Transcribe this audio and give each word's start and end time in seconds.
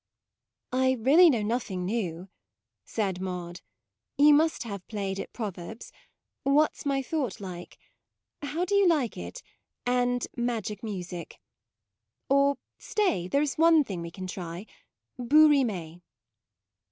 u 0.73 0.79
I 0.79 0.91
really 0.93 1.29
know 1.29 1.43
nothing 1.43 1.85
new," 1.85 2.27
said 2.83 3.21
Maude: 3.21 3.61
u 4.17 4.25
you 4.29 4.33
must 4.33 4.63
have 4.63 4.87
play 4.87 5.11
ed 5.11 5.19
at 5.19 5.31
Proverbs, 5.31 5.91
What's 6.41 6.87
my 6.87 7.03
thought 7.03 7.39
like? 7.39 7.77
How 8.41 8.65
do 8.65 8.73
you 8.73 8.87
like 8.87 9.15
it? 9.15 9.43
and 9.85 10.25
Magic 10.35 10.81
music: 10.81 11.39
or 12.29 12.55
stay, 12.79 13.27
there 13.27 13.43
is 13.43 13.59
one 13.59 13.83
thing 13.83 14.01
we 14.01 14.09
can 14.09 14.25
try: 14.25 14.65
bouts 15.19 15.31
rimes." 15.69 16.01